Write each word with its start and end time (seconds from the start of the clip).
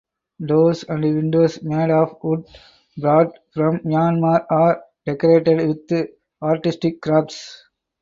Doors 0.43 0.83
and 0.89 1.03
windows 1.03 1.61
made 1.61 1.91
of 1.91 2.17
wood 2.23 2.45
brought 2.97 3.37
from 3.53 3.77
Myanmar 3.85 4.47
are 4.49 4.83
decorated 5.05 5.57
with 5.57 6.11
artistic 6.41 6.99
crafts. 7.03 7.63